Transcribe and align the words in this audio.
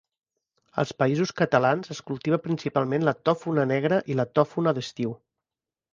Als 0.83 0.93
Països 1.01 1.33
Catalans 1.41 1.93
es 1.95 2.01
cultiva 2.09 2.39
principalment 2.47 3.07
la 3.11 3.15
tòfona 3.31 3.67
negra 3.73 4.01
i 4.15 4.19
la 4.21 4.27
tòfona 4.41 4.75
d'estiu. 4.79 5.17